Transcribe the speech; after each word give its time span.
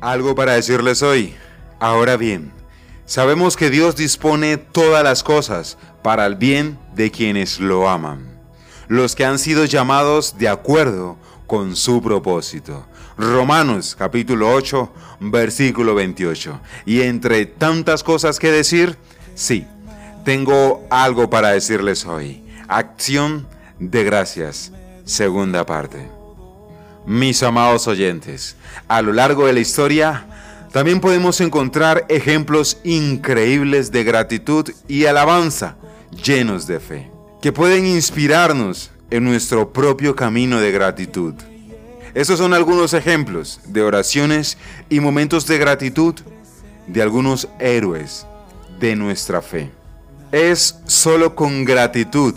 Algo 0.00 0.34
para 0.34 0.54
decirles 0.54 1.02
hoy. 1.02 1.34
Ahora 1.78 2.16
bien, 2.16 2.52
sabemos 3.04 3.56
que 3.56 3.68
Dios 3.68 3.96
dispone 3.96 4.56
todas 4.56 5.04
las 5.04 5.22
cosas 5.22 5.76
para 6.02 6.24
el 6.24 6.36
bien 6.36 6.78
de 6.94 7.10
quienes 7.10 7.60
lo 7.60 7.88
aman, 7.88 8.40
los 8.88 9.14
que 9.14 9.26
han 9.26 9.38
sido 9.38 9.66
llamados 9.66 10.38
de 10.38 10.48
acuerdo 10.48 11.18
con 11.46 11.76
su 11.76 12.00
propósito. 12.00 12.86
Romanos 13.18 13.94
capítulo 13.94 14.54
8, 14.54 14.90
versículo 15.20 15.94
28. 15.94 16.60
Y 16.86 17.02
entre 17.02 17.44
tantas 17.44 18.02
cosas 18.02 18.38
que 18.38 18.50
decir, 18.50 18.96
sí, 19.34 19.66
tengo 20.24 20.86
algo 20.88 21.28
para 21.28 21.50
decirles 21.50 22.06
hoy. 22.06 22.42
Acción 22.68 23.46
de 23.78 24.04
gracias, 24.04 24.72
segunda 25.04 25.66
parte. 25.66 26.19
Mis 27.06 27.42
amados 27.42 27.88
oyentes, 27.88 28.56
a 28.86 29.02
lo 29.02 29.12
largo 29.12 29.46
de 29.46 29.52
la 29.52 29.60
historia, 29.60 30.26
también 30.72 31.00
podemos 31.00 31.40
encontrar 31.40 32.04
ejemplos 32.08 32.78
increíbles 32.84 33.90
de 33.90 34.04
gratitud 34.04 34.70
y 34.86 35.06
alabanza 35.06 35.76
llenos 36.24 36.66
de 36.66 36.78
fe, 36.78 37.10
que 37.40 37.52
pueden 37.52 37.86
inspirarnos 37.86 38.90
en 39.10 39.24
nuestro 39.24 39.72
propio 39.72 40.14
camino 40.14 40.60
de 40.60 40.70
gratitud. 40.70 41.34
Estos 42.14 42.38
son 42.38 42.54
algunos 42.54 42.92
ejemplos 42.92 43.60
de 43.66 43.82
oraciones 43.82 44.58
y 44.88 45.00
momentos 45.00 45.46
de 45.46 45.58
gratitud 45.58 46.14
de 46.86 47.02
algunos 47.02 47.48
héroes 47.58 48.26
de 48.78 48.96
nuestra 48.96 49.42
fe. 49.42 49.70
Es 50.32 50.76
solo 50.86 51.34
con 51.34 51.64
gratitud 51.64 52.34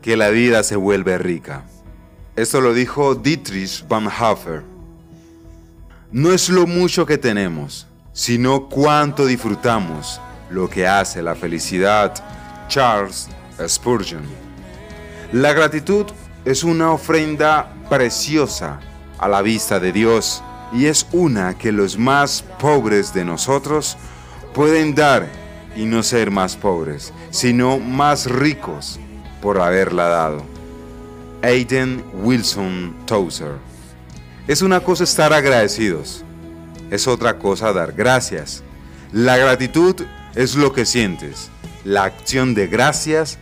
que 0.00 0.16
la 0.16 0.30
vida 0.30 0.62
se 0.62 0.76
vuelve 0.76 1.18
rica. 1.18 1.64
Esto 2.34 2.62
lo 2.62 2.72
dijo 2.72 3.14
Dietrich 3.14 3.86
Bonhoeffer. 3.86 4.62
No 6.12 6.32
es 6.32 6.48
lo 6.48 6.66
mucho 6.66 7.04
que 7.04 7.18
tenemos, 7.18 7.86
sino 8.14 8.70
cuánto 8.70 9.26
disfrutamos 9.26 10.18
lo 10.48 10.66
que 10.70 10.86
hace 10.86 11.20
la 11.20 11.34
felicidad. 11.34 12.14
Charles 12.68 13.28
Spurgeon. 13.68 14.22
La 15.32 15.52
gratitud 15.52 16.06
es 16.46 16.64
una 16.64 16.92
ofrenda 16.92 17.74
preciosa 17.90 18.80
a 19.18 19.28
la 19.28 19.42
vista 19.42 19.78
de 19.78 19.92
Dios 19.92 20.42
y 20.72 20.86
es 20.86 21.06
una 21.12 21.58
que 21.58 21.70
los 21.70 21.98
más 21.98 22.42
pobres 22.58 23.12
de 23.12 23.26
nosotros 23.26 23.98
pueden 24.54 24.94
dar 24.94 25.28
y 25.76 25.84
no 25.84 26.02
ser 26.02 26.30
más 26.30 26.56
pobres, 26.56 27.12
sino 27.30 27.78
más 27.78 28.24
ricos 28.24 28.98
por 29.42 29.60
haberla 29.60 30.04
dado. 30.04 30.51
Aiden 31.42 32.04
Wilson 32.22 32.94
Tozer. 33.04 33.56
Es 34.46 34.62
una 34.62 34.80
cosa 34.80 35.04
estar 35.04 35.32
agradecidos, 35.32 36.24
es 36.90 37.08
otra 37.08 37.38
cosa 37.38 37.72
dar 37.72 37.92
gracias. 37.92 38.62
La 39.12 39.36
gratitud 39.36 39.96
es 40.34 40.54
lo 40.54 40.72
que 40.72 40.86
sientes, 40.86 41.50
la 41.84 42.04
acción 42.04 42.54
de 42.54 42.68
gracias 42.68 43.38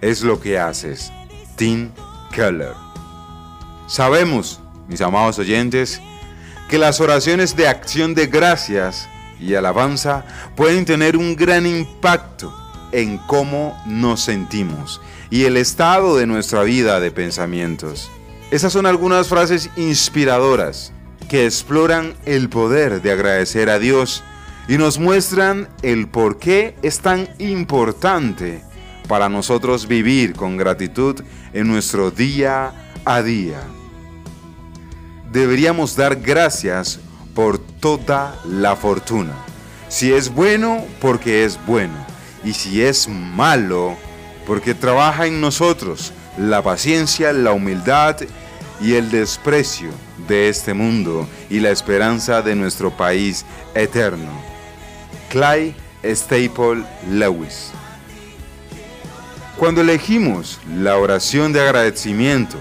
es 0.00 0.22
lo 0.22 0.40
que 0.40 0.58
haces. 0.58 1.12
Tim 1.56 1.90
Keller. 2.34 2.74
Sabemos, 3.86 4.60
mis 4.88 5.02
amados 5.02 5.38
oyentes, 5.38 6.00
que 6.70 6.78
las 6.78 7.00
oraciones 7.00 7.54
de 7.54 7.68
acción 7.68 8.14
de 8.14 8.28
gracias 8.28 9.08
y 9.38 9.54
alabanza 9.54 10.24
pueden 10.56 10.86
tener 10.86 11.18
un 11.18 11.36
gran 11.36 11.66
impacto 11.66 12.54
en 12.92 13.18
cómo 13.18 13.78
nos 13.86 14.22
sentimos 14.22 15.00
y 15.32 15.46
el 15.46 15.56
estado 15.56 16.18
de 16.18 16.26
nuestra 16.26 16.62
vida 16.62 17.00
de 17.00 17.10
pensamientos. 17.10 18.10
Esas 18.50 18.70
son 18.70 18.84
algunas 18.84 19.28
frases 19.28 19.70
inspiradoras 19.78 20.92
que 21.30 21.46
exploran 21.46 22.12
el 22.26 22.50
poder 22.50 23.00
de 23.00 23.12
agradecer 23.12 23.70
a 23.70 23.78
Dios 23.78 24.22
y 24.68 24.76
nos 24.76 24.98
muestran 24.98 25.70
el 25.80 26.06
por 26.06 26.38
qué 26.38 26.76
es 26.82 27.00
tan 27.00 27.30
importante 27.38 28.62
para 29.08 29.30
nosotros 29.30 29.88
vivir 29.88 30.34
con 30.34 30.58
gratitud 30.58 31.22
en 31.54 31.66
nuestro 31.66 32.10
día 32.10 32.90
a 33.06 33.22
día. 33.22 33.62
Deberíamos 35.32 35.96
dar 35.96 36.16
gracias 36.16 37.00
por 37.34 37.58
toda 37.58 38.38
la 38.46 38.76
fortuna. 38.76 39.32
Si 39.88 40.12
es 40.12 40.28
bueno, 40.28 40.84
porque 41.00 41.46
es 41.46 41.58
bueno. 41.66 41.94
Y 42.44 42.52
si 42.52 42.82
es 42.82 43.08
malo, 43.08 43.96
porque 44.46 44.74
trabaja 44.74 45.26
en 45.26 45.40
nosotros 45.40 46.12
la 46.38 46.62
paciencia, 46.62 47.32
la 47.32 47.52
humildad 47.52 48.16
y 48.80 48.94
el 48.94 49.10
desprecio 49.10 49.90
de 50.28 50.48
este 50.48 50.74
mundo 50.74 51.28
y 51.50 51.60
la 51.60 51.70
esperanza 51.70 52.42
de 52.42 52.54
nuestro 52.54 52.90
país 52.90 53.44
eterno. 53.74 54.30
Clay 55.30 55.74
Staple 56.04 56.84
Lewis. 57.08 57.70
Cuando 59.56 59.82
elegimos 59.82 60.58
la 60.68 60.96
oración 60.96 61.52
de 61.52 61.60
agradecimiento 61.60 62.58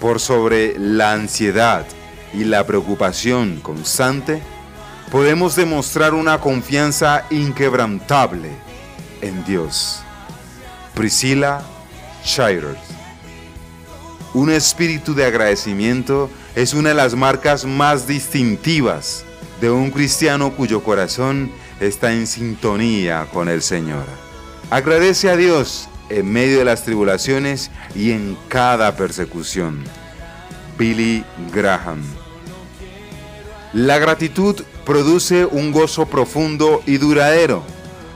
por 0.00 0.20
sobre 0.20 0.78
la 0.78 1.12
ansiedad 1.12 1.86
y 2.34 2.44
la 2.44 2.66
preocupación 2.66 3.60
constante, 3.60 4.42
podemos 5.10 5.56
demostrar 5.56 6.12
una 6.14 6.40
confianza 6.40 7.24
inquebrantable 7.30 8.50
en 9.20 9.44
Dios. 9.44 10.02
Priscilla 10.94 11.62
Shires. 12.24 12.76
Un 14.34 14.50
espíritu 14.50 15.14
de 15.14 15.24
agradecimiento 15.24 16.30
es 16.54 16.74
una 16.74 16.90
de 16.90 16.94
las 16.94 17.14
marcas 17.14 17.64
más 17.64 18.06
distintivas 18.06 19.24
de 19.60 19.70
un 19.70 19.90
cristiano 19.90 20.52
cuyo 20.52 20.82
corazón 20.82 21.50
está 21.80 22.12
en 22.12 22.26
sintonía 22.26 23.26
con 23.32 23.48
el 23.48 23.62
Señor. 23.62 24.04
Agradece 24.70 25.30
a 25.30 25.36
Dios 25.36 25.88
en 26.08 26.30
medio 26.30 26.58
de 26.58 26.64
las 26.64 26.84
tribulaciones 26.84 27.70
y 27.94 28.12
en 28.12 28.36
cada 28.48 28.96
persecución. 28.96 29.82
Billy 30.78 31.24
Graham. 31.52 32.02
La 33.72 33.98
gratitud 33.98 34.62
produce 34.84 35.46
un 35.46 35.72
gozo 35.72 36.06
profundo 36.06 36.82
y 36.86 36.98
duradero 36.98 37.62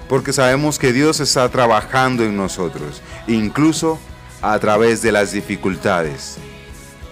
porque 0.08 0.32
sabemos 0.32 0.78
que 0.78 0.92
Dios 0.92 1.20
está 1.20 1.48
trabajando 1.48 2.24
en 2.24 2.36
nosotros, 2.36 3.02
incluso 3.26 3.98
a 4.42 4.58
través 4.58 5.02
de 5.02 5.12
las 5.12 5.32
dificultades. 5.32 6.36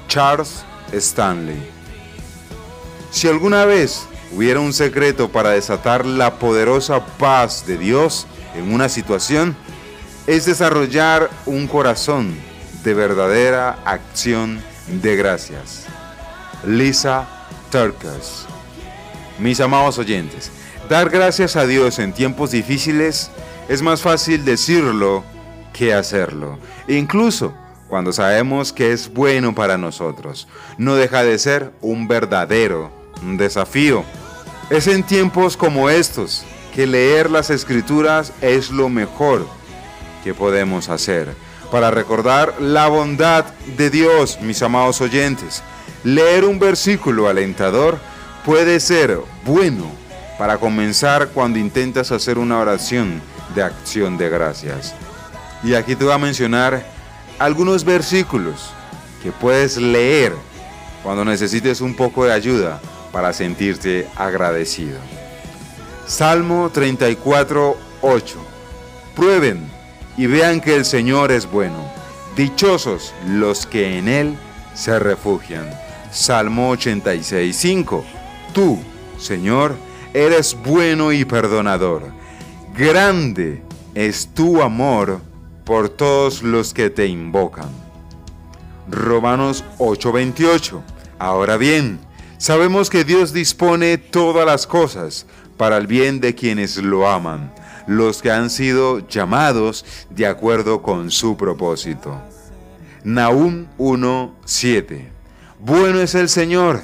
Charles 0.08 0.64
Stanley. 0.92 1.70
Si 3.10 3.28
alguna 3.28 3.64
vez 3.64 4.06
hubiera 4.32 4.60
un 4.60 4.72
secreto 4.72 5.28
para 5.28 5.50
desatar 5.50 6.04
la 6.04 6.38
poderosa 6.38 7.04
paz 7.18 7.66
de 7.66 7.78
Dios 7.78 8.26
en 8.54 8.72
una 8.72 8.88
situación, 8.88 9.56
es 10.26 10.46
desarrollar 10.46 11.30
un 11.46 11.66
corazón 11.66 12.34
de 12.82 12.94
verdadera 12.94 13.78
acción 13.84 14.62
de 15.02 15.16
gracias. 15.16 15.86
Lisa 16.66 17.26
Turkus. 17.70 18.46
Mis 19.38 19.60
amados 19.60 19.98
oyentes, 19.98 20.50
Dar 20.88 21.08
gracias 21.08 21.56
a 21.56 21.66
Dios 21.66 21.98
en 21.98 22.12
tiempos 22.12 22.50
difíciles 22.50 23.30
es 23.70 23.80
más 23.80 24.02
fácil 24.02 24.44
decirlo 24.44 25.24
que 25.72 25.94
hacerlo. 25.94 26.58
Incluso 26.88 27.54
cuando 27.88 28.12
sabemos 28.12 28.72
que 28.72 28.92
es 28.92 29.12
bueno 29.12 29.54
para 29.54 29.78
nosotros, 29.78 30.46
no 30.76 30.94
deja 30.94 31.24
de 31.24 31.38
ser 31.38 31.72
un 31.80 32.06
verdadero 32.06 32.90
desafío. 33.22 34.04
Es 34.68 34.86
en 34.86 35.02
tiempos 35.02 35.56
como 35.56 35.88
estos 35.88 36.44
que 36.74 36.86
leer 36.86 37.30
las 37.30 37.48
escrituras 37.48 38.32
es 38.42 38.70
lo 38.70 38.90
mejor 38.90 39.46
que 40.22 40.34
podemos 40.34 40.90
hacer 40.90 41.34
para 41.70 41.90
recordar 41.90 42.60
la 42.60 42.88
bondad 42.88 43.46
de 43.78 43.88
Dios, 43.88 44.38
mis 44.42 44.62
amados 44.62 45.00
oyentes. 45.00 45.62
Leer 46.02 46.44
un 46.44 46.58
versículo 46.58 47.28
alentador 47.28 47.98
puede 48.44 48.80
ser 48.80 49.18
bueno 49.46 50.03
para 50.38 50.58
comenzar 50.58 51.28
cuando 51.28 51.58
intentas 51.58 52.10
hacer 52.12 52.38
una 52.38 52.58
oración 52.58 53.20
de 53.54 53.62
acción 53.62 54.16
de 54.16 54.28
gracias. 54.28 54.94
Y 55.62 55.74
aquí 55.74 55.94
te 55.96 56.04
voy 56.04 56.12
a 56.12 56.18
mencionar 56.18 56.84
algunos 57.38 57.84
versículos 57.84 58.70
que 59.22 59.32
puedes 59.32 59.76
leer 59.76 60.32
cuando 61.02 61.24
necesites 61.24 61.80
un 61.80 61.94
poco 61.94 62.24
de 62.24 62.32
ayuda 62.32 62.80
para 63.12 63.32
sentirte 63.32 64.08
agradecido. 64.16 64.98
Salmo 66.06 66.70
34, 66.70 67.76
8. 68.02 68.46
Prueben 69.14 69.70
y 70.16 70.26
vean 70.26 70.60
que 70.60 70.74
el 70.74 70.84
Señor 70.84 71.32
es 71.32 71.50
bueno. 71.50 71.90
Dichosos 72.36 73.14
los 73.28 73.66
que 73.66 73.98
en 73.98 74.08
Él 74.08 74.36
se 74.74 74.98
refugian. 74.98 75.70
Salmo 76.10 76.70
86, 76.70 77.56
5. 77.56 78.04
Tú, 78.52 78.82
Señor, 79.18 79.76
eres 80.14 80.56
bueno 80.64 81.12
y 81.12 81.24
perdonador. 81.24 82.04
Grande 82.74 83.62
es 83.94 84.28
tu 84.28 84.62
amor 84.62 85.20
por 85.64 85.90
todos 85.90 86.42
los 86.42 86.72
que 86.72 86.88
te 86.88 87.06
invocan. 87.06 87.68
Romanos 88.88 89.64
8:28. 89.78 90.82
Ahora 91.18 91.56
bien, 91.56 91.98
Sabemos 92.44 92.90
que 92.90 93.04
Dios 93.04 93.32
dispone 93.32 93.96
todas 93.96 94.44
las 94.44 94.66
cosas 94.66 95.24
para 95.56 95.78
el 95.78 95.86
bien 95.86 96.20
de 96.20 96.34
quienes 96.34 96.76
lo 96.76 97.08
aman, 97.08 97.54
los 97.86 98.20
que 98.20 98.30
han 98.30 98.50
sido 98.50 99.08
llamados 99.08 99.84
de 100.10 100.26
acuerdo 100.26 100.82
con 100.82 101.10
su 101.10 101.38
propósito. 101.38 102.20
Nahum 103.02 103.66
1:7 103.78 105.08
Bueno 105.58 106.00
es 106.00 106.14
el 106.14 106.28
Señor, 106.28 106.82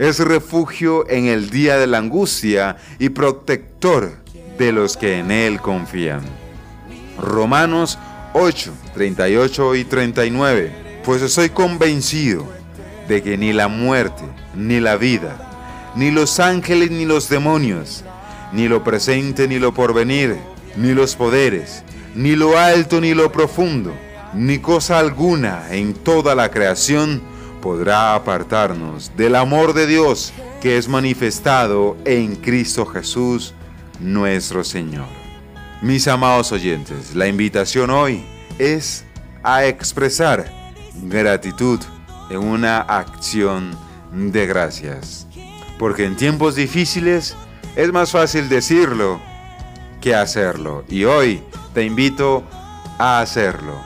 es 0.00 0.18
refugio 0.18 1.06
en 1.10 1.26
el 1.26 1.50
día 1.50 1.76
de 1.76 1.86
la 1.86 1.98
angustia 1.98 2.78
y 2.98 3.10
protector 3.10 4.16
de 4.58 4.72
los 4.72 4.96
que 4.96 5.18
en 5.18 5.30
Él 5.30 5.60
confían. 5.60 6.22
Romanos 7.18 7.98
8, 8.32 8.72
38 8.94 9.74
y 9.76 9.84
39 9.84 11.02
Pues 11.04 11.20
estoy 11.20 11.50
convencido 11.50 12.46
de 13.08 13.22
que 13.22 13.36
ni 13.36 13.52
la 13.52 13.68
muerte, 13.68 14.22
ni 14.54 14.80
la 14.80 14.96
vida, 14.96 15.92
ni 15.94 16.10
los 16.10 16.40
ángeles, 16.40 16.90
ni 16.90 17.04
los 17.04 17.28
demonios, 17.28 18.02
ni 18.54 18.68
lo 18.68 18.82
presente, 18.82 19.48
ni 19.48 19.58
lo 19.58 19.74
porvenir, 19.74 20.34
ni 20.76 20.94
los 20.94 21.14
poderes, 21.14 21.84
ni 22.14 22.36
lo 22.36 22.58
alto, 22.58 23.02
ni 23.02 23.12
lo 23.12 23.30
profundo, 23.30 23.92
ni 24.32 24.60
cosa 24.60 24.98
alguna 24.98 25.64
en 25.70 25.92
toda 25.92 26.34
la 26.34 26.50
creación 26.50 27.20
podrá 27.60 28.14
apartarnos 28.14 29.12
del 29.16 29.34
amor 29.36 29.74
de 29.74 29.86
Dios 29.86 30.32
que 30.60 30.76
es 30.76 30.88
manifestado 30.88 31.96
en 32.04 32.36
Cristo 32.36 32.86
Jesús, 32.86 33.54
nuestro 33.98 34.64
Señor. 34.64 35.06
Mis 35.82 36.08
amados 36.08 36.52
oyentes, 36.52 37.14
la 37.14 37.26
invitación 37.26 37.90
hoy 37.90 38.24
es 38.58 39.04
a 39.42 39.64
expresar 39.64 40.50
gratitud 41.02 41.80
en 42.28 42.38
una 42.38 42.80
acción 42.80 43.76
de 44.12 44.46
gracias. 44.46 45.26
Porque 45.78 46.04
en 46.04 46.16
tiempos 46.16 46.54
difíciles 46.54 47.36
es 47.76 47.92
más 47.92 48.10
fácil 48.10 48.48
decirlo 48.48 49.20
que 50.00 50.14
hacerlo. 50.14 50.84
Y 50.88 51.04
hoy 51.04 51.42
te 51.72 51.84
invito 51.84 52.44
a 52.98 53.20
hacerlo. 53.20 53.80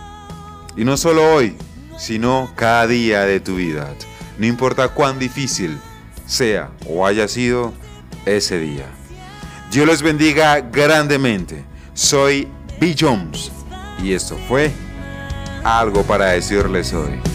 Y 0.77 0.85
no 0.85 0.97
solo 0.97 1.35
hoy, 1.35 1.56
sino 1.99 2.52
cada 2.56 2.87
día 2.87 3.23
de 3.23 3.41
tu 3.41 3.56
vida. 3.56 3.94
No 4.38 4.46
importa 4.46 4.88
cuán 4.88 5.19
difícil 5.19 5.79
sea 6.26 6.70
o 6.87 7.06
haya 7.06 7.29
sido 7.29 7.73
ese 8.26 8.58
día. 8.58 8.87
Dios 9.70 9.87
les 9.87 10.02
bendiga 10.02 10.61
grandemente. 10.61 11.64
Soy 11.94 12.49
B. 12.81 12.94
Jones 12.99 13.52
y 14.02 14.12
esto 14.12 14.38
fue 14.49 14.73
algo 15.62 16.02
para 16.02 16.26
decirles 16.26 16.93
hoy. 16.93 17.33